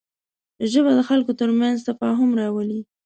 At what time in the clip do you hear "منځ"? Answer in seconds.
1.59-1.77